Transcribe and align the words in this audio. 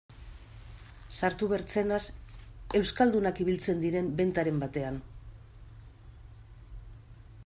Sartu 1.17 1.49
bertzenaz 1.51 1.99
euskaldunak 2.79 3.43
ibiltzen 3.45 3.85
diren 3.85 4.09
bentaren 4.21 4.65
batean... 4.65 5.01